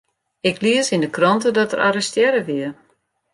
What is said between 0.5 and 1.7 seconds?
lies yn 'e krante